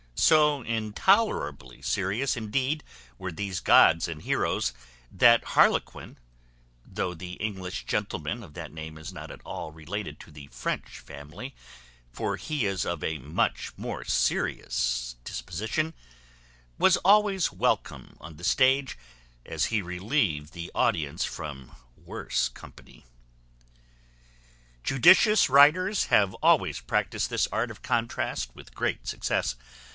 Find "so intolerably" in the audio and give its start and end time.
0.15-1.81